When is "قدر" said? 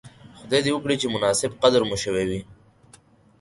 1.61-1.81